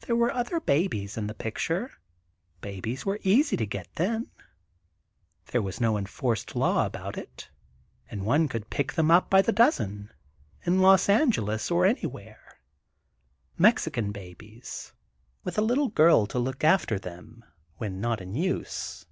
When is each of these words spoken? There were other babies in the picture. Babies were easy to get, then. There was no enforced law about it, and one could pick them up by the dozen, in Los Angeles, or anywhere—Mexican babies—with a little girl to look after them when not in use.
There 0.00 0.16
were 0.16 0.32
other 0.32 0.58
babies 0.58 1.16
in 1.16 1.28
the 1.28 1.32
picture. 1.34 1.92
Babies 2.60 3.06
were 3.06 3.20
easy 3.22 3.56
to 3.56 3.64
get, 3.64 3.86
then. 3.94 4.32
There 5.52 5.62
was 5.62 5.80
no 5.80 5.96
enforced 5.96 6.56
law 6.56 6.84
about 6.86 7.16
it, 7.16 7.48
and 8.10 8.26
one 8.26 8.48
could 8.48 8.68
pick 8.68 8.94
them 8.94 9.12
up 9.12 9.30
by 9.30 9.40
the 9.40 9.52
dozen, 9.52 10.12
in 10.64 10.80
Los 10.80 11.08
Angeles, 11.08 11.70
or 11.70 11.86
anywhere—Mexican 11.86 14.10
babies—with 14.10 15.56
a 15.56 15.62
little 15.62 15.90
girl 15.90 16.26
to 16.26 16.40
look 16.40 16.64
after 16.64 16.98
them 16.98 17.44
when 17.76 18.00
not 18.00 18.20
in 18.20 18.34
use. 18.34 19.06